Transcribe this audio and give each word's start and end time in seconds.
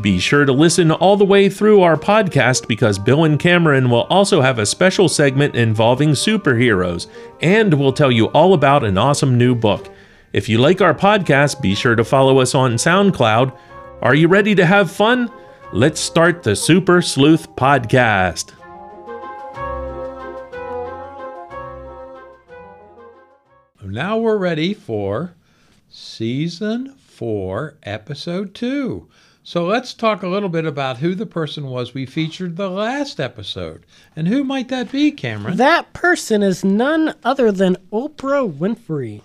Be 0.00 0.18
sure 0.18 0.44
to 0.44 0.52
listen 0.52 0.90
all 0.90 1.16
the 1.16 1.24
way 1.24 1.48
through 1.48 1.80
our 1.80 1.96
podcast 1.96 2.68
because 2.68 2.98
Bill 2.98 3.24
and 3.24 3.38
Cameron 3.38 3.88
will 3.88 4.02
also 4.04 4.42
have 4.42 4.58
a 4.58 4.66
special 4.66 5.08
segment 5.08 5.54
involving 5.54 6.10
superheroes, 6.10 7.06
and 7.40 7.72
we'll 7.72 7.94
tell 7.94 8.12
you 8.12 8.26
all 8.26 8.52
about 8.52 8.84
an 8.84 8.98
awesome 8.98 9.38
new 9.38 9.54
book. 9.54 9.88
If 10.34 10.50
you 10.50 10.58
like 10.58 10.82
our 10.82 10.92
podcast, 10.92 11.62
be 11.62 11.74
sure 11.74 11.94
to 11.96 12.04
follow 12.04 12.40
us 12.40 12.54
on 12.54 12.74
SoundCloud. 12.74 13.56
Are 14.02 14.14
you 14.14 14.28
ready 14.28 14.54
to 14.54 14.66
have 14.66 14.90
fun? 14.90 15.30
Let's 15.72 15.98
start 15.98 16.42
the 16.42 16.54
Super 16.54 17.00
Sleuth 17.00 17.50
Podcast. 17.56 18.52
Now 23.82 24.18
we're 24.18 24.36
ready 24.36 24.74
for 24.74 25.36
season 25.88 26.96
four, 26.98 27.78
episode 27.82 28.54
two. 28.54 29.08
So 29.48 29.64
let's 29.64 29.94
talk 29.94 30.24
a 30.24 30.28
little 30.28 30.48
bit 30.48 30.66
about 30.66 30.96
who 30.98 31.14
the 31.14 31.24
person 31.24 31.68
was 31.68 31.94
we 31.94 32.04
featured 32.04 32.56
the 32.56 32.68
last 32.68 33.20
episode. 33.20 33.86
And 34.16 34.26
who 34.26 34.42
might 34.42 34.66
that 34.70 34.90
be, 34.90 35.12
Cameron? 35.12 35.56
That 35.56 35.92
person 35.92 36.42
is 36.42 36.64
none 36.64 37.14
other 37.22 37.52
than 37.52 37.76
Oprah 37.92 38.52
Winfrey. 38.52 39.22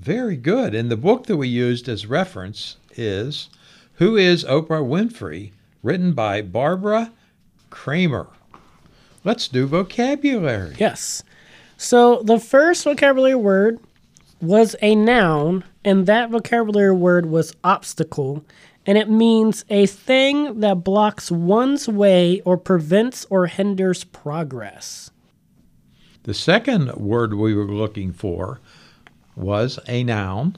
Very 0.00 0.36
good. 0.36 0.74
And 0.74 0.90
the 0.90 0.96
book 0.96 1.26
that 1.26 1.36
we 1.36 1.46
used 1.46 1.88
as 1.88 2.04
reference 2.04 2.78
is 2.96 3.48
Who 3.94 4.16
is 4.16 4.42
Oprah 4.42 4.84
Winfrey? 4.84 5.52
written 5.84 6.14
by 6.14 6.42
Barbara 6.42 7.12
Kramer. 7.70 8.26
Let's 9.22 9.46
do 9.46 9.68
vocabulary. 9.68 10.74
Yes. 10.80 11.22
So 11.76 12.24
the 12.24 12.40
first 12.40 12.82
vocabulary 12.82 13.36
word 13.36 13.78
was 14.40 14.74
a 14.82 14.96
noun, 14.96 15.62
and 15.84 16.06
that 16.06 16.30
vocabulary 16.30 16.92
word 16.92 17.26
was 17.26 17.54
obstacle 17.62 18.44
and 18.86 18.96
it 18.96 19.08
means 19.08 19.64
a 19.68 19.86
thing 19.86 20.60
that 20.60 20.84
blocks 20.84 21.30
one's 21.30 21.88
way 21.88 22.40
or 22.44 22.56
prevents 22.56 23.26
or 23.30 23.46
hinders 23.46 24.04
progress. 24.04 25.10
The 26.24 26.34
second 26.34 26.94
word 26.94 27.34
we 27.34 27.54
were 27.54 27.64
looking 27.64 28.12
for 28.12 28.60
was 29.36 29.78
a 29.88 30.04
noun. 30.04 30.56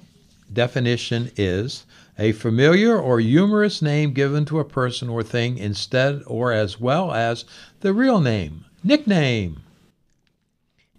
Definition 0.52 1.30
is 1.36 1.86
a 2.18 2.32
familiar 2.32 2.98
or 2.98 3.20
humorous 3.20 3.80
name 3.80 4.12
given 4.12 4.44
to 4.46 4.60
a 4.60 4.64
person 4.64 5.08
or 5.08 5.22
thing 5.22 5.56
instead 5.58 6.22
or 6.26 6.52
as 6.52 6.80
well 6.80 7.12
as 7.12 7.44
the 7.80 7.92
real 7.92 8.20
name, 8.20 8.64
nickname. 8.84 9.62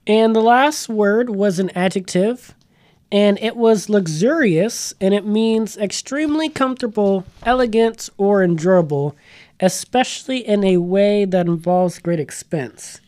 And 0.05 0.35
the 0.35 0.41
last 0.41 0.89
word 0.89 1.29
was 1.29 1.59
an 1.59 1.69
adjective, 1.71 2.55
and 3.13 3.37
it 3.43 3.55
was 3.55 3.89
luxurious 3.89 4.91
and 4.99 5.13
it 5.13 5.23
means 5.23 5.77
extremely 5.77 6.49
comfortable, 6.49 7.23
elegant, 7.43 8.09
or 8.17 8.41
endurable, 8.41 9.15
especially 9.59 10.39
in 10.39 10.63
a 10.63 10.77
way 10.77 11.23
that 11.23 11.45
involves 11.45 11.99
great 11.99 12.19
expense. 12.19 12.99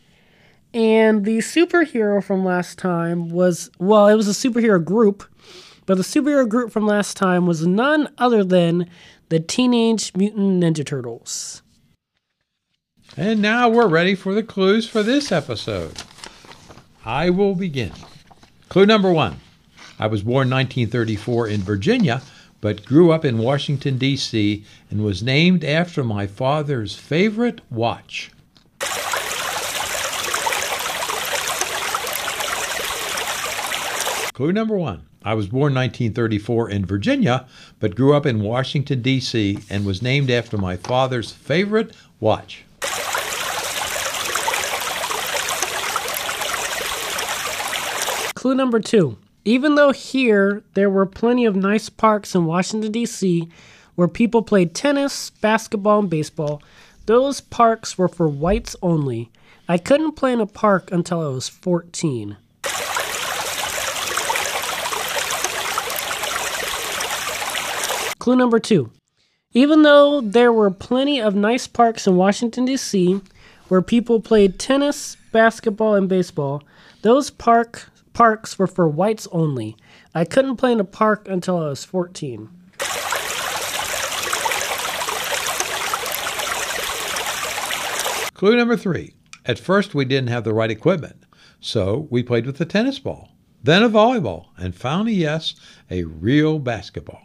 And 0.72 1.24
the 1.24 1.38
superhero 1.38 2.22
from 2.22 2.44
last 2.44 2.78
time 2.78 3.30
was, 3.30 3.68
well, 3.80 4.06
it 4.06 4.14
was 4.14 4.28
a 4.28 4.48
superhero 4.48 4.82
group, 4.82 5.24
but 5.86 5.96
the 5.96 6.04
superhero 6.04 6.48
group 6.48 6.70
from 6.70 6.86
last 6.86 7.16
time 7.16 7.44
was 7.44 7.66
none 7.66 8.08
other 8.16 8.44
than 8.44 8.88
the 9.28 9.40
Teenage 9.40 10.14
Mutant 10.14 10.62
Ninja 10.62 10.86
Turtles. 10.86 11.62
And 13.16 13.42
now 13.42 13.68
we're 13.68 13.88
ready 13.88 14.14
for 14.14 14.34
the 14.34 14.42
clues 14.44 14.88
for 14.88 15.02
this 15.02 15.32
episode. 15.32 16.00
I 17.04 17.28
will 17.30 17.56
begin. 17.56 17.92
Clue 18.68 18.86
number 18.86 19.12
one 19.12 19.40
I 19.98 20.06
was 20.06 20.22
born 20.22 20.50
1934 20.50 21.48
in 21.48 21.62
Virginia, 21.62 22.22
but 22.60 22.84
grew 22.84 23.12
up 23.12 23.24
in 23.24 23.38
Washington, 23.38 23.96
D.C., 23.96 24.64
and 24.90 25.02
was 25.02 25.22
named 25.22 25.64
after 25.64 26.04
my 26.04 26.26
father's 26.26 26.94
favorite 26.94 27.60
watch. 27.70 28.30
Clue 34.34 34.52
number 34.52 34.76
one. 34.76 35.06
I 35.24 35.32
was 35.32 35.46
born 35.46 35.74
1934 35.74 36.70
in 36.70 36.84
Virginia, 36.84 37.46
but 37.80 37.96
grew 37.96 38.14
up 38.14 38.26
in 38.26 38.42
Washington, 38.42 39.00
D.C., 39.00 39.58
and 39.70 39.86
was 39.86 40.02
named 40.02 40.30
after 40.30 40.58
my 40.58 40.76
father's 40.76 41.32
favorite 41.32 41.94
watch. 42.20 42.64
Clue 48.34 48.54
number 48.54 48.78
two. 48.78 49.16
Even 49.46 49.76
though 49.76 49.92
here 49.92 50.64
there 50.74 50.90
were 50.90 51.06
plenty 51.06 51.44
of 51.44 51.54
nice 51.54 51.88
parks 51.88 52.34
in 52.34 52.46
Washington, 52.46 52.90
D.C., 52.90 53.48
where 53.94 54.08
people 54.08 54.42
played 54.42 54.74
tennis, 54.74 55.30
basketball, 55.30 56.00
and 56.00 56.10
baseball, 56.10 56.60
those 57.06 57.40
parks 57.40 57.96
were 57.96 58.08
for 58.08 58.26
whites 58.26 58.74
only. 58.82 59.30
I 59.68 59.78
couldn't 59.78 60.16
play 60.16 60.32
in 60.32 60.40
a 60.40 60.46
park 60.46 60.90
until 60.90 61.20
I 61.20 61.28
was 61.28 61.48
14. 61.48 62.36
Clue 68.18 68.34
number 68.34 68.58
two. 68.58 68.90
Even 69.52 69.82
though 69.84 70.20
there 70.20 70.52
were 70.52 70.72
plenty 70.72 71.20
of 71.20 71.36
nice 71.36 71.68
parks 71.68 72.08
in 72.08 72.16
Washington, 72.16 72.64
D.C., 72.64 73.20
where 73.68 73.80
people 73.80 74.20
played 74.20 74.58
tennis, 74.58 75.16
basketball, 75.30 75.94
and 75.94 76.08
baseball, 76.08 76.64
those 77.02 77.30
park, 77.30 77.90
parks 78.16 78.58
were 78.58 78.66
for 78.66 78.88
whites 78.88 79.28
only. 79.30 79.76
I 80.14 80.24
couldn't 80.24 80.56
play 80.56 80.72
in 80.72 80.80
a 80.80 80.84
park 80.84 81.28
until 81.28 81.58
I 81.58 81.68
was 81.68 81.84
14. 81.84 82.48
Clue 88.32 88.56
number 88.56 88.74
three. 88.74 89.12
At 89.44 89.58
first, 89.58 89.94
we 89.94 90.06
didn't 90.06 90.30
have 90.30 90.44
the 90.44 90.54
right 90.54 90.70
equipment, 90.70 91.24
so 91.60 92.08
we 92.10 92.22
played 92.22 92.46
with 92.46 92.58
a 92.58 92.64
tennis 92.64 92.98
ball, 92.98 93.32
then 93.62 93.82
a 93.82 93.88
volleyball, 93.90 94.46
and 94.56 94.74
finally, 94.74 95.12
yes, 95.12 95.54
a 95.90 96.04
real 96.04 96.58
basketball. 96.58 97.20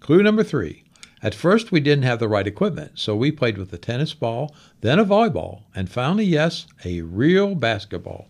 Clue 0.00 0.24
number 0.24 0.42
three. 0.42 0.83
At 1.24 1.34
first, 1.34 1.72
we 1.72 1.80
didn't 1.80 2.04
have 2.04 2.18
the 2.18 2.28
right 2.28 2.46
equipment, 2.46 2.92
so 2.96 3.16
we 3.16 3.32
played 3.32 3.56
with 3.56 3.72
a 3.72 3.78
tennis 3.78 4.12
ball, 4.12 4.54
then 4.82 4.98
a 4.98 5.06
volleyball, 5.06 5.62
and 5.74 5.88
finally, 5.88 6.26
yes, 6.26 6.66
a 6.84 7.00
real 7.00 7.54
basketball. 7.54 8.28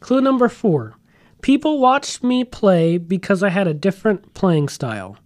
Clue 0.00 0.22
number 0.22 0.48
four. 0.48 0.94
People 1.42 1.78
watched 1.78 2.24
me 2.24 2.42
play 2.42 2.96
because 2.96 3.42
I 3.42 3.50
had 3.50 3.68
a 3.68 3.74
different 3.74 4.32
playing 4.32 4.70
style. 4.70 5.18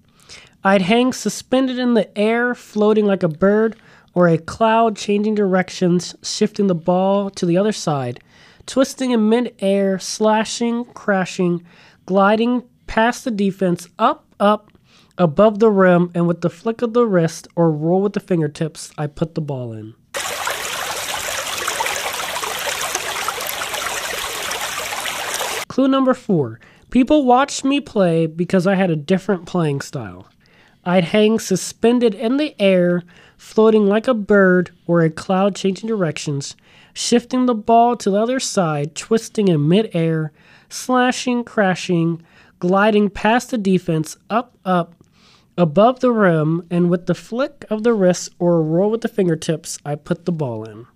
I'd 0.65 0.83
hang 0.83 1.13
suspended 1.13 1.79
in 1.79 1.95
the 1.95 2.19
air, 2.19 2.57
floating 2.57 3.07
like 3.07 3.23
a 3.23 3.29
bird, 3.29 3.77
or 4.15 4.27
a 4.27 4.37
cloud 4.37 4.97
changing 4.97 5.37
directions, 5.37 6.17
shifting 6.25 6.67
the 6.67 6.75
ball 6.75 7.31
to 7.31 7.47
the 7.47 7.57
other 7.57 7.71
side, 7.71 8.19
twisting 8.67 9.13
in 9.13 9.29
mid-air, 9.29 10.01
slashing, 10.01 10.87
crashing, 10.87 11.65
gliding 12.11 12.65
past 12.89 13.23
the 13.23 13.31
defense, 13.31 13.87
up, 13.97 14.25
up, 14.41 14.73
above 15.17 15.61
the 15.61 15.71
rim, 15.71 16.11
and 16.13 16.27
with 16.27 16.41
the 16.41 16.51
flick 16.51 16.83
of 16.83 16.93
the 16.93 17.07
wrist 17.07 17.47
or 17.55 17.71
roll 17.71 18.03
with 18.03 18.15
the 18.15 18.19
fingertips, 18.19 18.91
I 18.99 19.07
put 19.07 19.37
the 19.37 19.41
ball 19.41 19.73
in. 19.73 19.95
Clue 25.69 25.87
number 25.87 26.13
four. 26.13 26.59
People 26.91 27.25
watched 27.25 27.65
me 27.65 27.81
play 27.81 28.27
because 28.27 28.67
I 28.67 28.75
had 28.75 28.91
a 28.91 28.97
different 28.97 29.47
playing 29.47 29.81
style. 29.81 30.27
I'd 30.85 31.05
hang 31.05 31.39
suspended 31.39 32.17
in 32.17 32.39
the 32.39 32.61
air, 32.61 33.05
floating 33.37 33.87
like 33.87 34.09
a 34.09 34.15
bird 34.15 34.73
or 34.89 35.03
a 35.03 35.11
cloud 35.11 35.55
changing 35.55 35.89
directions, 35.89 36.57
shifting 36.93 37.47
the 37.47 37.55
ball 37.55 37.97
to 37.99 38.11
the 38.11 38.21
other 38.21 38.41
side, 38.41 38.97
twisting 38.97 39.47
in 39.47 39.69
midair, 39.69 40.33
slashing, 40.73 41.45
crashing, 41.45 42.23
gliding 42.59 43.11
past 43.11 43.51
the 43.51 43.59
defense, 43.59 44.17
up, 44.29 44.57
up, 44.65 44.95
above 45.59 46.01
the 46.01 46.13
rim, 46.13 46.67
and 46.71 46.89
with 46.89 47.07
the 47.07 47.15
flick 47.15 47.65
of 47.69 47.83
the 47.83 47.93
wrist 47.93 48.31
or 48.39 48.59
a 48.59 48.63
roll 48.63 48.91
with 48.91 49.03
the 49.03 49.09
fingertips, 49.09 49.79
I 49.85 49.95
put 49.95 50.25
the 50.25 50.33
ball 50.33 50.65
in. 50.65 50.87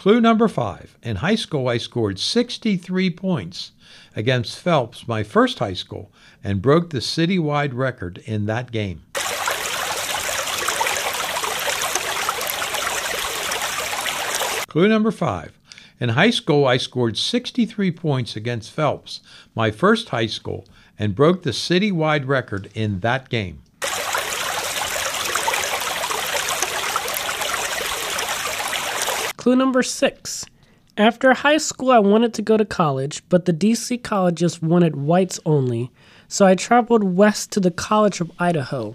Clue 0.00 0.18
number 0.18 0.48
five. 0.48 0.96
In 1.02 1.16
high 1.16 1.34
school, 1.34 1.68
I 1.68 1.76
scored 1.76 2.18
63 2.18 3.10
points 3.10 3.72
against 4.16 4.58
Phelps, 4.58 5.06
my 5.06 5.22
first 5.22 5.58
high 5.58 5.74
school, 5.74 6.10
and 6.42 6.62
broke 6.62 6.88
the 6.88 7.00
citywide 7.00 7.74
record 7.74 8.22
in 8.24 8.46
that 8.46 8.72
game. 8.72 9.02
Clue 14.70 14.86
number 14.86 15.10
five. 15.10 15.58
In 15.98 16.10
high 16.10 16.30
school, 16.30 16.64
I 16.64 16.76
scored 16.76 17.16
63 17.18 17.90
points 17.90 18.36
against 18.36 18.70
Phelps, 18.70 19.20
my 19.52 19.72
first 19.72 20.10
high 20.10 20.28
school, 20.28 20.64
and 20.96 21.16
broke 21.16 21.42
the 21.42 21.50
citywide 21.50 22.28
record 22.28 22.70
in 22.72 23.00
that 23.00 23.28
game. 23.28 23.62
Clue 29.36 29.56
number 29.56 29.82
six. 29.82 30.46
After 30.96 31.34
high 31.34 31.58
school, 31.58 31.90
I 31.90 31.98
wanted 31.98 32.32
to 32.34 32.42
go 32.42 32.56
to 32.56 32.64
college, 32.64 33.24
but 33.28 33.46
the 33.46 33.52
DC 33.52 34.00
colleges 34.04 34.62
wanted 34.62 34.94
whites 34.94 35.40
only, 35.44 35.90
so 36.28 36.46
I 36.46 36.54
traveled 36.54 37.02
west 37.02 37.50
to 37.52 37.60
the 37.60 37.72
College 37.72 38.20
of 38.20 38.30
Idaho. 38.38 38.94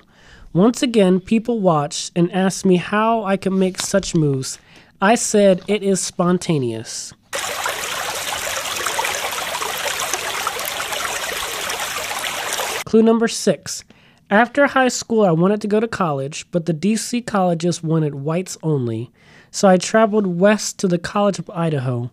Once 0.53 0.81
again, 0.81 1.19
people 1.19 1.59
watched 1.59 2.13
and 2.15 2.31
asked 2.31 2.65
me 2.65 2.77
how 2.77 3.25
I 3.25 3.35
could 3.35 3.51
make 3.51 3.77
such 3.77 4.15
moves. 4.15 4.57
I 5.01 5.15
said 5.15 5.61
it 5.67 5.83
is 5.83 5.99
spontaneous. 5.99 7.13
Clue 12.85 13.03
number 13.03 13.27
six. 13.27 13.83
After 14.29 14.67
high 14.67 14.87
school, 14.87 15.25
I 15.25 15.31
wanted 15.31 15.59
to 15.61 15.67
go 15.67 15.81
to 15.81 15.87
college, 15.87 16.49
but 16.51 16.65
the 16.65 16.73
DC 16.73 17.25
colleges 17.25 17.83
wanted 17.83 18.15
whites 18.15 18.57
only, 18.63 19.11
so 19.51 19.67
I 19.67 19.77
traveled 19.77 20.25
west 20.27 20.79
to 20.79 20.87
the 20.87 20.97
College 20.97 21.39
of 21.39 21.49
Idaho. 21.49 22.09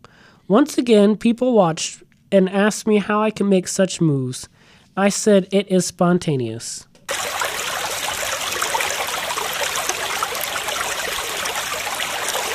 Once 0.48 0.76
again, 0.76 1.16
people 1.16 1.54
watched 1.54 2.02
and 2.32 2.50
asked 2.50 2.86
me 2.86 2.98
how 2.98 3.22
I 3.22 3.30
could 3.30 3.46
make 3.46 3.68
such 3.68 4.00
moves. 4.00 4.48
I 4.96 5.08
said 5.08 5.46
it 5.52 5.70
is 5.70 5.86
spontaneous. 5.86 6.86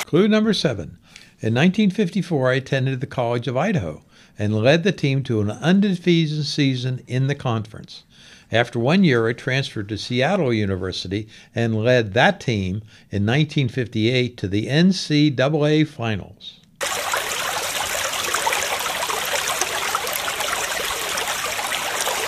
Clue 0.07 0.29
number 0.29 0.53
seven. 0.53 0.97
In 1.41 1.53
1954, 1.53 2.51
I 2.51 2.53
attended 2.53 3.01
the 3.01 3.07
College 3.07 3.45
of 3.49 3.57
Idaho 3.57 4.03
and 4.39 4.55
led 4.55 4.83
the 4.83 4.93
team 4.93 5.21
to 5.23 5.41
an 5.41 5.51
undefeated 5.51 6.45
season 6.45 7.03
in 7.07 7.27
the 7.27 7.35
conference. 7.35 8.05
After 8.49 8.79
one 8.79 9.03
year, 9.03 9.27
I 9.27 9.33
transferred 9.33 9.89
to 9.89 9.97
Seattle 9.97 10.53
University 10.53 11.27
and 11.53 11.83
led 11.83 12.13
that 12.13 12.39
team 12.39 12.83
in 13.11 13.25
1958 13.25 14.37
to 14.37 14.47
the 14.47 14.67
NCAA 14.67 15.85
Finals. 15.85 16.61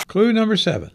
Clue 0.06 0.34
number 0.34 0.58
seven. 0.58 0.90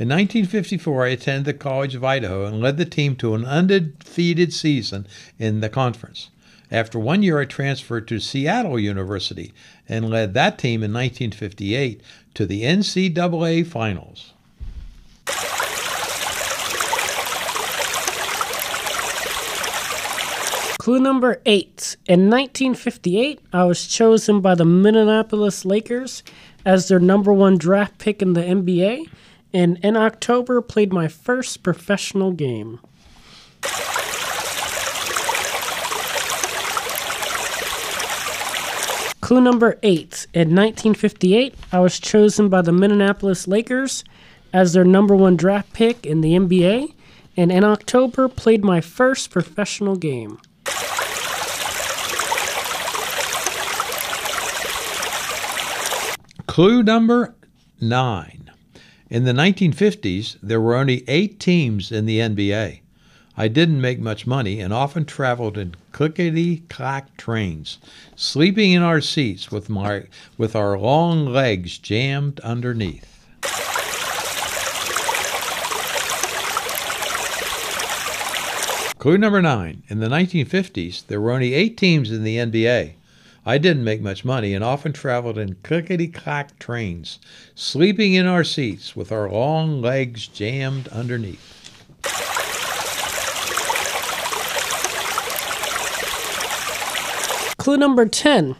In 0.00 0.08
1954, 0.10 1.06
I 1.06 1.08
attended 1.08 1.44
the 1.44 1.54
College 1.58 1.96
of 1.96 2.04
Idaho 2.04 2.44
and 2.44 2.60
led 2.60 2.76
the 2.76 2.84
team 2.84 3.16
to 3.16 3.34
an 3.34 3.44
undefeated 3.44 4.52
season 4.52 5.08
in 5.40 5.58
the 5.58 5.68
conference. 5.68 6.30
After 6.70 7.00
one 7.00 7.24
year, 7.24 7.40
I 7.40 7.46
transferred 7.46 8.06
to 8.06 8.20
Seattle 8.20 8.78
University 8.78 9.52
and 9.88 10.08
led 10.08 10.34
that 10.34 10.56
team 10.56 10.84
in 10.84 10.92
1958 10.92 12.00
to 12.34 12.46
the 12.46 12.62
NCAA 12.62 13.66
Finals. 13.66 14.34
Clue 20.78 21.00
number 21.00 21.42
eight. 21.44 21.96
In 22.06 22.30
1958, 22.30 23.40
I 23.52 23.64
was 23.64 23.88
chosen 23.88 24.40
by 24.40 24.54
the 24.54 24.64
Minneapolis 24.64 25.64
Lakers 25.64 26.22
as 26.64 26.86
their 26.86 27.00
number 27.00 27.32
one 27.32 27.58
draft 27.58 27.98
pick 27.98 28.22
in 28.22 28.34
the 28.34 28.42
NBA, 28.42 29.08
and 29.52 29.78
in 29.82 29.96
October, 29.96 30.60
played 30.60 30.92
my 30.92 31.08
first 31.08 31.62
professional 31.62 32.32
game. 32.32 32.80
Clue 39.20 39.40
number 39.42 39.78
eight. 39.82 40.26
In 40.32 40.54
1958, 40.56 41.54
I 41.70 41.80
was 41.80 42.00
chosen 42.00 42.48
by 42.48 42.62
the 42.62 42.72
Minneapolis 42.72 43.46
Lakers 43.46 44.02
as 44.52 44.72
their 44.72 44.84
number 44.84 45.14
one 45.14 45.36
draft 45.36 45.72
pick 45.74 46.06
in 46.06 46.22
the 46.22 46.32
NBA, 46.32 46.94
and 47.36 47.52
in 47.52 47.62
October, 47.62 48.28
played 48.28 48.64
my 48.64 48.80
first 48.80 49.30
professional 49.30 49.96
game. 49.96 50.40
Clue 56.46 56.82
number 56.82 57.36
nine. 57.80 58.47
In 59.10 59.24
the 59.24 59.32
1950s, 59.32 60.36
there 60.42 60.60
were 60.60 60.76
only 60.76 61.02
eight 61.08 61.40
teams 61.40 61.90
in 61.90 62.04
the 62.04 62.18
NBA. 62.18 62.80
I 63.38 63.48
didn't 63.48 63.80
make 63.80 63.98
much 63.98 64.26
money 64.26 64.60
and 64.60 64.70
often 64.70 65.06
traveled 65.06 65.56
in 65.56 65.76
clickety 65.92 66.58
clack 66.68 67.16
trains, 67.16 67.78
sleeping 68.16 68.72
in 68.72 68.82
our 68.82 69.00
seats 69.00 69.50
with, 69.50 69.70
my, 69.70 70.04
with 70.36 70.54
our 70.54 70.78
long 70.78 71.24
legs 71.24 71.78
jammed 71.78 72.38
underneath. 72.40 73.06
Clue 78.98 79.16
number 79.16 79.40
nine. 79.40 79.84
In 79.88 80.00
the 80.00 80.08
1950s, 80.08 81.06
there 81.06 81.20
were 81.20 81.32
only 81.32 81.54
eight 81.54 81.78
teams 81.78 82.10
in 82.10 82.24
the 82.24 82.36
NBA. 82.36 82.92
I 83.48 83.56
didn't 83.56 83.82
make 83.84 84.02
much 84.02 84.26
money 84.26 84.52
and 84.52 84.62
often 84.62 84.92
traveled 84.92 85.38
in 85.38 85.56
clickety 85.62 86.06
clack 86.06 86.58
trains, 86.58 87.18
sleeping 87.54 88.12
in 88.12 88.26
our 88.26 88.44
seats 88.44 88.94
with 88.94 89.10
our 89.10 89.26
long 89.30 89.80
legs 89.80 90.26
jammed 90.26 90.86
underneath. 90.88 91.54
Clue 97.56 97.78
number 97.78 98.04
10. 98.04 98.54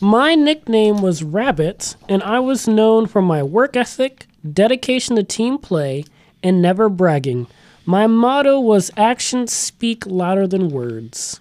My 0.00 0.34
nickname 0.34 1.02
was 1.02 1.22
Rabbit, 1.22 1.94
and 2.08 2.22
I 2.22 2.40
was 2.40 2.66
known 2.66 3.06
for 3.06 3.20
my 3.20 3.42
work 3.42 3.76
ethic, 3.76 4.26
dedication 4.50 5.16
to 5.16 5.22
team 5.22 5.58
play, 5.58 6.02
and 6.42 6.62
never 6.62 6.88
bragging. 6.88 7.46
My 7.84 8.06
motto 8.06 8.58
was 8.58 8.90
actions 8.96 9.52
speak 9.52 10.06
louder 10.06 10.46
than 10.46 10.70
words. 10.70 11.40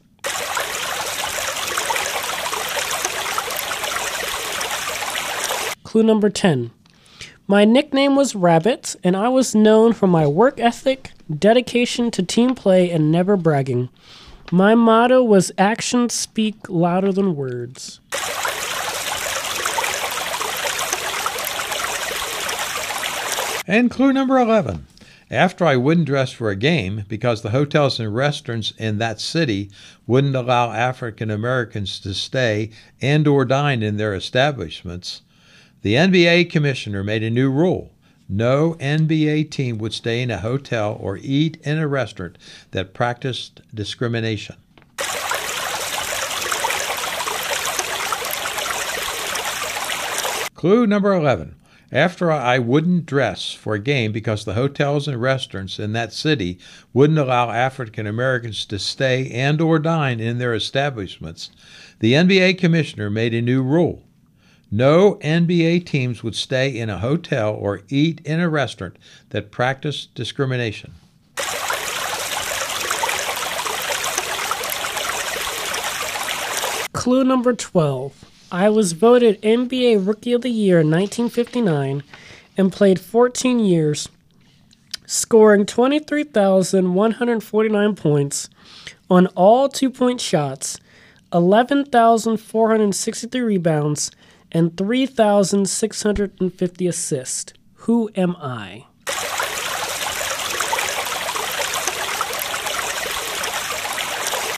Clue 5.93 6.01
number 6.01 6.31
10. 6.31 6.71
My 7.45 7.65
nickname 7.65 8.15
was 8.15 8.33
Rabbit, 8.33 8.95
and 9.03 9.15
I 9.15 9.29
was 9.29 9.53
known 9.53 9.93
for 9.93 10.07
my 10.07 10.25
work 10.25 10.59
ethic, 10.59 11.11
dedication 11.29 12.09
to 12.09 12.23
team 12.23 12.55
play, 12.55 12.89
and 12.89 13.11
never 13.11 13.37
bragging. 13.37 13.89
My 14.51 14.73
motto 14.73 15.23
was 15.23 15.51
actions 15.55 16.13
speak 16.13 16.55
louder 16.67 17.11
than 17.11 17.35
words. 17.35 17.99
And 23.67 23.91
clue 23.91 24.11
number 24.11 24.39
11. 24.39 24.87
After 25.29 25.63
I 25.63 25.75
wouldn't 25.75 26.07
dress 26.07 26.31
for 26.31 26.49
a 26.49 26.55
game 26.55 27.05
because 27.07 27.43
the 27.43 27.51
hotels 27.51 27.99
and 27.99 28.15
restaurants 28.15 28.73
in 28.79 28.97
that 28.97 29.21
city 29.21 29.69
wouldn't 30.07 30.35
allow 30.35 30.71
African 30.71 31.29
Americans 31.29 31.99
to 31.99 32.15
stay 32.15 32.71
and 32.99 33.27
or 33.27 33.45
dine 33.45 33.83
in 33.83 33.97
their 33.97 34.15
establishments, 34.15 35.21
the 35.83 35.95
NBA 35.95 36.49
commissioner 36.49 37.03
made 37.03 37.23
a 37.23 37.29
new 37.29 37.51
rule. 37.51 37.91
No 38.29 38.75
NBA 38.79 39.51
team 39.51 39.77
would 39.79 39.93
stay 39.93 40.21
in 40.21 40.31
a 40.31 40.37
hotel 40.37 40.97
or 40.97 41.17
eat 41.17 41.57
in 41.61 41.77
a 41.77 41.89
restaurant 41.89 42.37
that 42.71 42.93
practiced 42.93 43.59
discrimination. 43.75 44.55
Clue 50.55 50.87
number 50.87 51.11
11. 51.11 51.55
After 51.91 52.31
I 52.31 52.59
wouldn't 52.59 53.05
dress 53.05 53.51
for 53.51 53.73
a 53.73 53.79
game 53.79 54.13
because 54.13 54.45
the 54.45 54.53
hotels 54.53 55.09
and 55.09 55.21
restaurants 55.21 55.79
in 55.79 55.91
that 55.91 56.13
city 56.13 56.59
wouldn't 56.93 57.19
allow 57.19 57.51
African 57.51 58.07
Americans 58.07 58.65
to 58.67 58.79
stay 58.79 59.29
and 59.31 59.59
or 59.59 59.79
dine 59.79 60.21
in 60.21 60.37
their 60.37 60.53
establishments, 60.53 61.51
the 61.99 62.13
NBA 62.13 62.57
commissioner 62.57 63.09
made 63.09 63.33
a 63.33 63.41
new 63.41 63.61
rule. 63.61 64.01
No 64.75 65.19
NBA 65.21 65.85
teams 65.85 66.23
would 66.23 66.33
stay 66.33 66.75
in 66.75 66.89
a 66.89 66.97
hotel 66.97 67.53
or 67.53 67.81
eat 67.89 68.21
in 68.25 68.39
a 68.39 68.49
restaurant 68.49 68.97
that 69.29 69.51
practiced 69.51 70.15
discrimination. 70.15 70.95
Clue 76.91 77.23
number 77.23 77.53
12. 77.53 78.25
I 78.51 78.69
was 78.69 78.93
voted 78.93 79.39
NBA 79.43 80.07
Rookie 80.07 80.33
of 80.33 80.41
the 80.41 80.49
Year 80.49 80.79
in 80.79 80.89
1959 80.89 82.01
and 82.57 82.73
played 82.73 82.99
14 82.99 83.59
years, 83.59 84.09
scoring 85.05 85.67
23,149 85.67 87.95
points 87.95 88.49
on 89.07 89.27
all 89.35 89.69
two 89.69 89.91
point 89.91 90.19
shots, 90.19 90.79
11,463 91.31 93.41
rebounds, 93.41 94.09
and 94.53 94.77
3,650 94.77 96.87
assists. 96.87 97.53
Who 97.73 98.09
am 98.15 98.37
I? 98.37 98.85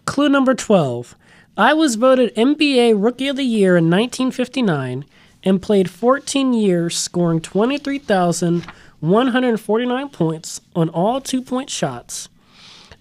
Clue 0.06 0.30
number 0.30 0.54
12. 0.54 1.16
I 1.58 1.74
was 1.74 1.96
voted 1.96 2.36
NBA 2.36 3.02
Rookie 3.02 3.30
of 3.30 3.38
the 3.38 3.44
Year 3.44 3.78
in 3.78 3.86
1959 3.86 5.06
and 5.44 5.62
played 5.62 5.90
14 5.90 6.54
years, 6.54 6.98
scoring 6.98 7.40
23,149 7.40 10.10
points 10.10 10.60
on 10.76 10.90
all 10.90 11.22
two 11.22 11.42
point 11.42 11.70
shots, 11.70 12.28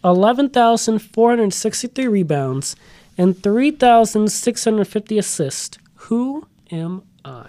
11,463 0.05 2.07
rebounds, 2.07 2.77
and 3.17 3.43
3,650 3.43 5.19
assists. 5.19 5.79
Who 5.95 6.47
am 6.75 7.03
I? 7.25 7.47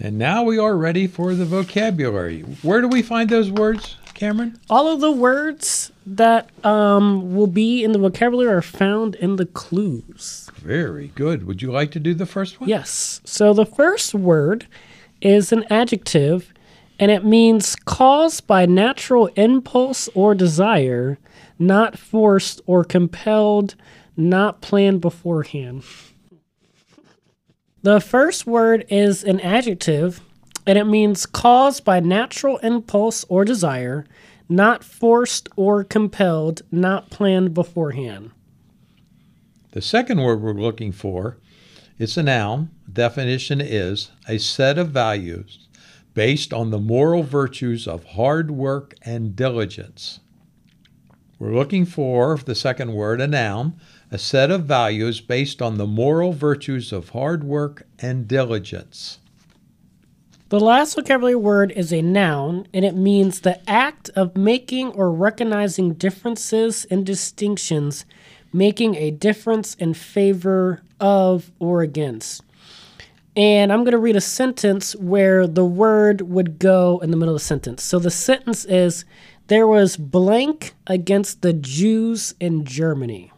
And 0.00 0.18
now 0.18 0.42
we 0.42 0.58
are 0.58 0.76
ready 0.76 1.06
for 1.06 1.34
the 1.34 1.44
vocabulary. 1.44 2.40
Where 2.62 2.80
do 2.80 2.88
we 2.88 3.00
find 3.00 3.30
those 3.30 3.50
words, 3.50 3.96
Cameron? 4.12 4.58
All 4.68 4.92
of 4.92 5.00
the 5.00 5.12
words 5.12 5.92
that 6.04 6.50
um, 6.64 7.34
will 7.34 7.46
be 7.46 7.84
in 7.84 7.92
the 7.92 7.98
vocabulary 7.98 8.52
are 8.52 8.60
found 8.60 9.14
in 9.14 9.36
the 9.36 9.46
clues. 9.46 10.50
Very 10.56 11.08
good. 11.14 11.46
Would 11.46 11.62
you 11.62 11.70
like 11.70 11.90
to 11.92 12.00
do 12.00 12.12
the 12.12 12.26
first 12.26 12.60
one? 12.60 12.68
Yes. 12.68 13.20
So 13.24 13.54
the 13.54 13.64
first 13.64 14.12
word 14.12 14.66
is 15.22 15.52
an 15.52 15.64
adjective, 15.70 16.52
and 16.98 17.10
it 17.10 17.24
means 17.24 17.76
caused 17.76 18.46
by 18.46 18.66
natural 18.66 19.28
impulse 19.36 20.08
or 20.14 20.34
desire, 20.34 21.18
not 21.58 21.98
forced 21.98 22.60
or 22.66 22.84
compelled, 22.84 23.74
not 24.16 24.60
planned 24.60 25.00
beforehand. 25.00 25.84
The 27.82 28.00
first 28.00 28.46
word 28.46 28.86
is 28.88 29.22
an 29.24 29.40
adjective, 29.40 30.20
and 30.66 30.78
it 30.78 30.84
means 30.84 31.26
caused 31.26 31.84
by 31.84 32.00
natural 32.00 32.56
impulse 32.58 33.24
or 33.28 33.44
desire, 33.44 34.06
not 34.48 34.82
forced 34.82 35.48
or 35.56 35.84
compelled, 35.84 36.62
not 36.70 37.10
planned 37.10 37.52
beforehand. 37.52 38.30
The 39.72 39.82
second 39.82 40.22
word 40.22 40.40
we're 40.40 40.52
looking 40.54 40.92
for 40.92 41.36
is 41.98 42.16
a 42.16 42.22
noun. 42.22 42.70
Definition 42.90 43.60
is 43.60 44.10
a 44.28 44.38
set 44.38 44.78
of 44.78 44.90
values 44.90 45.68
based 46.14 46.52
on 46.52 46.70
the 46.70 46.78
moral 46.78 47.22
virtues 47.22 47.88
of 47.88 48.04
hard 48.04 48.50
work 48.50 48.94
and 49.02 49.34
diligence. 49.34 50.20
We're 51.44 51.54
looking 51.54 51.84
for 51.84 52.38
the 52.38 52.54
second 52.54 52.94
word, 52.94 53.20
a 53.20 53.26
noun, 53.26 53.78
a 54.10 54.16
set 54.16 54.50
of 54.50 54.64
values 54.64 55.20
based 55.20 55.60
on 55.60 55.76
the 55.76 55.86
moral 55.86 56.32
virtues 56.32 56.90
of 56.90 57.10
hard 57.10 57.44
work 57.44 57.86
and 57.98 58.26
diligence. 58.26 59.18
The 60.48 60.58
last 60.58 60.94
vocabulary 60.94 61.34
word 61.34 61.70
is 61.72 61.92
a 61.92 62.00
noun, 62.00 62.66
and 62.72 62.82
it 62.82 62.96
means 62.96 63.40
the 63.40 63.60
act 63.68 64.08
of 64.16 64.38
making 64.38 64.92
or 64.92 65.12
recognizing 65.12 65.92
differences 65.92 66.86
and 66.86 67.04
distinctions, 67.04 68.06
making 68.50 68.94
a 68.94 69.10
difference 69.10 69.74
in 69.74 69.92
favor 69.92 70.80
of 70.98 71.52
or 71.58 71.82
against. 71.82 72.42
And 73.36 73.70
I'm 73.70 73.80
going 73.80 73.92
to 73.92 73.98
read 73.98 74.16
a 74.16 74.20
sentence 74.22 74.94
where 74.96 75.46
the 75.46 75.64
word 75.64 76.22
would 76.22 76.58
go 76.58 77.00
in 77.00 77.10
the 77.10 77.18
middle 77.18 77.34
of 77.34 77.40
the 77.40 77.44
sentence. 77.44 77.82
So 77.82 77.98
the 77.98 78.10
sentence 78.10 78.64
is 78.64 79.04
There 79.48 79.66
was 79.66 79.98
blank 79.98 80.72
against 80.86 81.42
the 81.42 81.52
Jews 81.52 82.34
in 82.40 82.64
Germany. 82.64 83.30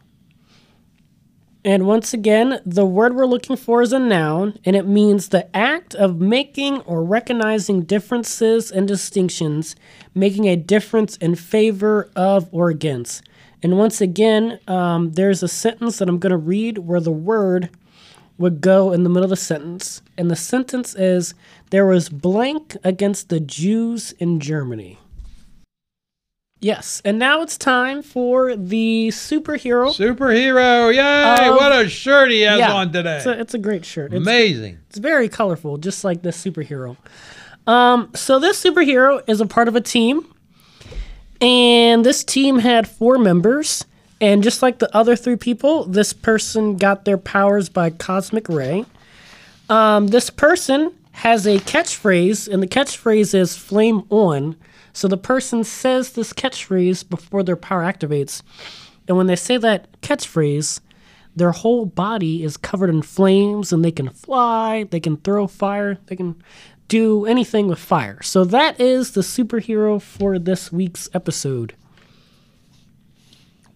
And 1.65 1.85
once 1.85 2.15
again, 2.15 2.61
the 2.65 2.87
word 2.87 3.17
we're 3.17 3.27
looking 3.27 3.57
for 3.57 3.83
is 3.83 3.93
a 3.93 3.99
noun, 3.99 4.57
and 4.65 4.77
it 4.77 4.87
means 4.87 5.29
the 5.29 5.55
act 5.55 5.97
of 5.97 6.21
making 6.21 6.79
or 6.83 7.03
recognizing 7.03 7.83
differences 7.83 8.71
and 8.71 8.87
distinctions, 8.87 9.75
making 10.15 10.45
a 10.45 10.55
difference 10.55 11.17
in 11.17 11.35
favor 11.35 12.09
of 12.15 12.49
or 12.53 12.71
against. 12.71 13.25
And 13.61 13.77
once 13.77 14.01
again, 14.01 14.61
um, 14.69 15.11
there's 15.15 15.43
a 15.43 15.49
sentence 15.49 15.99
that 15.99 16.09
I'm 16.09 16.21
going 16.21 16.31
to 16.31 16.37
read 16.37 16.79
where 16.79 17.01
the 17.01 17.11
word 17.11 17.69
would 18.39 18.61
go 18.61 18.93
in 18.93 19.03
the 19.03 19.09
middle 19.09 19.25
of 19.25 19.31
the 19.31 19.37
sentence. 19.37 20.03
And 20.17 20.31
the 20.31 20.37
sentence 20.37 20.95
is 20.95 21.35
There 21.71 21.87
was 21.87 22.09
blank 22.11 22.77
against 22.85 23.29
the 23.29 23.41
Jews 23.41 24.13
in 24.21 24.39
Germany. 24.39 25.01
Yes, 26.67 27.01
and 27.05 27.17
now 27.17 27.43
it's 27.43 27.57
time 27.57 28.03
for 28.03 28.57
the 28.57 29.11
superhero. 29.13 29.95
Superhero! 29.95 30.93
Yay! 30.93 31.47
Um, 31.47 31.55
what 31.55 31.71
a 31.71 31.89
shirt 31.89 32.33
he 32.33 32.41
has 32.41 32.59
yeah, 32.59 32.73
on 32.73 32.91
today. 32.91 33.19
It's 33.19 33.27
a, 33.27 33.39
it's 33.39 33.55
a 33.55 33.59
great 33.59 33.85
shirt. 33.85 34.13
It's, 34.13 34.21
Amazing. 34.21 34.79
it's 34.89 34.99
very 34.99 35.29
colorful, 35.29 35.79
just 35.79 36.03
like 36.03 36.23
this 36.23 36.45
superhero. 36.45 36.97
Um, 37.69 38.11
so 38.17 38.41
this 38.41 38.61
superhero 38.61 39.23
is 39.29 39.41
a 39.41 39.47
part 39.47 39.69
of 39.69 39.77
a 39.77 39.81
team, 39.81 40.27
and 41.41 42.05
this 42.05 42.25
team 42.25 42.59
had 42.59 42.89
four 42.89 43.17
members. 43.17 43.85
And 44.21 44.43
just 44.43 44.61
like 44.61 44.81
the 44.81 44.93
other 44.97 45.15
three 45.15 45.37
people, 45.37 45.85
this 45.85 46.13
person 46.13 46.79
got 46.79 47.05
their 47.05 47.19
powers 47.19 47.69
by 47.69 47.91
cosmic 47.91 48.49
ray. 48.49 48.87
Um, 49.69 50.09
this 50.09 50.31
person 50.31 50.93
has 51.13 51.47
a 51.47 51.59
catchphrase, 51.59 52.53
and 52.53 52.61
the 52.61 52.67
catchphrase 52.67 53.35
is 53.35 53.57
"flame 53.57 54.03
on." 54.11 54.57
So 54.97 55.09
the 55.09 55.19
person 55.19 55.63
says 55.63 56.13
this 56.13 56.33
catchphrase 56.33 57.07
before 57.07 57.43
their 57.43 57.55
power 57.55 57.83
activates, 57.83 58.41
and 59.07 59.19
when 59.19 59.27
they 59.27 59.37
say 59.37 59.59
that 59.59 60.01
catchphrase, 60.01 60.81
their 61.37 61.53
whole 61.53 61.85
body 61.85 62.43
is 62.43 62.57
covered 62.57 62.89
in 62.89 63.03
flames 63.03 63.75
and 63.75 63.85
they 63.85 63.91
can 63.91 64.09
fly, 64.09 64.85
they 64.85 64.99
can 64.99 65.19
throw 65.19 65.49
fire, 65.49 65.99
they 66.07 66.17
can 66.17 66.43
do 66.89 67.27
anything 67.27 67.69
with 67.69 67.79
fire. 67.79 68.23
So 68.23 68.43
that 68.47 68.81
is 68.81 69.11
the 69.11 69.21
superhero 69.21 70.01
for 70.01 70.39
this 70.39 70.73
week's 70.73 71.11
episode. 71.13 71.75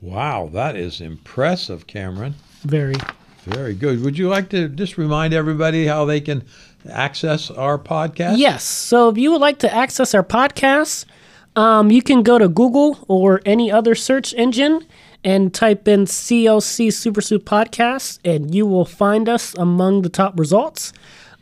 Wow, 0.00 0.48
that 0.54 0.74
is 0.74 1.02
impressive, 1.02 1.86
Cameron. 1.86 2.34
Very. 2.62 2.94
Very 3.44 3.74
good. 3.74 4.02
Would 4.02 4.18
you 4.18 4.28
like 4.28 4.50
to 4.50 4.68
just 4.68 4.98
remind 4.98 5.32
everybody 5.32 5.86
how 5.86 6.04
they 6.04 6.20
can 6.20 6.44
access 6.90 7.50
our 7.50 7.78
podcast? 7.78 8.38
Yes. 8.38 8.64
So 8.64 9.08
if 9.08 9.18
you 9.18 9.32
would 9.32 9.40
like 9.40 9.58
to 9.60 9.74
access 9.74 10.14
our 10.14 10.22
podcast, 10.22 11.06
um, 11.56 11.90
you 11.90 12.02
can 12.02 12.22
go 12.22 12.38
to 12.38 12.48
Google 12.48 12.98
or 13.08 13.40
any 13.44 13.70
other 13.72 13.94
search 13.94 14.34
engine 14.34 14.86
and 15.24 15.52
type 15.52 15.86
in 15.88 16.04
CLC 16.04 16.92
Super 16.92 17.20
Sleuth 17.20 17.44
Podcast, 17.44 18.18
and 18.24 18.54
you 18.54 18.66
will 18.66 18.86
find 18.86 19.28
us 19.28 19.54
among 19.54 20.02
the 20.02 20.08
top 20.08 20.38
results. 20.38 20.92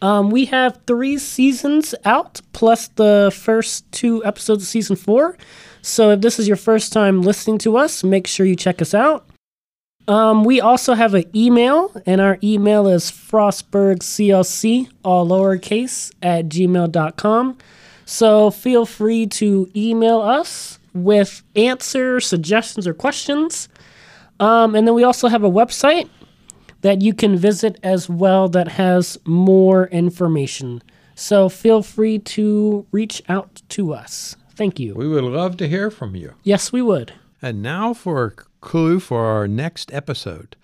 Um, 0.00 0.30
we 0.30 0.46
have 0.46 0.80
three 0.86 1.18
seasons 1.18 1.94
out, 2.04 2.40
plus 2.52 2.88
the 2.88 3.32
first 3.34 3.90
two 3.92 4.24
episodes 4.24 4.62
of 4.62 4.68
season 4.68 4.96
four. 4.96 5.36
So 5.82 6.10
if 6.10 6.20
this 6.20 6.38
is 6.38 6.48
your 6.48 6.56
first 6.56 6.92
time 6.92 7.22
listening 7.22 7.58
to 7.58 7.76
us, 7.76 8.02
make 8.02 8.26
sure 8.26 8.46
you 8.46 8.56
check 8.56 8.80
us 8.82 8.94
out. 8.94 9.28
Um, 10.08 10.42
we 10.42 10.60
also 10.60 10.94
have 10.94 11.12
an 11.12 11.24
email, 11.34 11.92
and 12.06 12.20
our 12.20 12.38
email 12.42 12.88
is 12.88 13.10
frostburgclc, 13.10 14.88
all 15.04 15.28
lowercase, 15.28 16.10
at 16.22 16.48
gmail.com. 16.48 17.58
So 18.06 18.50
feel 18.50 18.86
free 18.86 19.26
to 19.26 19.70
email 19.76 20.20
us 20.22 20.78
with 20.94 21.42
answers, 21.54 22.26
suggestions, 22.26 22.86
or 22.86 22.94
questions. 22.94 23.68
Um, 24.40 24.74
and 24.74 24.86
then 24.86 24.94
we 24.94 25.04
also 25.04 25.28
have 25.28 25.44
a 25.44 25.50
website 25.50 26.08
that 26.80 27.02
you 27.02 27.12
can 27.12 27.36
visit 27.36 27.78
as 27.82 28.08
well 28.08 28.48
that 28.48 28.68
has 28.68 29.18
more 29.26 29.88
information. 29.88 30.82
So 31.16 31.50
feel 31.50 31.82
free 31.82 32.18
to 32.20 32.86
reach 32.92 33.22
out 33.28 33.60
to 33.70 33.92
us. 33.92 34.36
Thank 34.54 34.80
you. 34.80 34.94
We 34.94 35.06
would 35.06 35.24
love 35.24 35.58
to 35.58 35.68
hear 35.68 35.90
from 35.90 36.16
you. 36.16 36.34
Yes, 36.44 36.72
we 36.72 36.80
would. 36.80 37.12
And 37.42 37.62
now 37.62 37.92
for 37.92 38.24
a 38.24 38.47
clue 38.60 39.00
for 39.00 39.24
our 39.26 39.48
next 39.48 39.92
episode. 39.92 40.56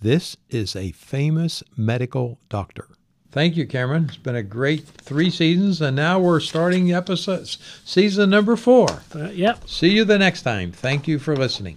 This 0.00 0.36
is 0.48 0.76
a 0.76 0.92
famous 0.92 1.62
medical 1.76 2.38
doctor. 2.48 2.88
Thank 3.30 3.56
you, 3.56 3.66
Cameron. 3.66 4.06
It's 4.08 4.16
been 4.16 4.36
a 4.36 4.42
great 4.42 4.86
three 4.86 5.30
seasons, 5.30 5.82
and 5.82 5.94
now 5.94 6.18
we're 6.18 6.40
starting 6.40 6.92
episodes, 6.92 7.58
season 7.84 8.30
number 8.30 8.56
four. 8.56 9.02
Uh, 9.14 9.30
yep. 9.30 9.68
See 9.68 9.90
you 9.90 10.04
the 10.04 10.18
next 10.18 10.42
time. 10.42 10.72
Thank 10.72 11.06
you 11.06 11.18
for 11.18 11.36
listening. 11.36 11.76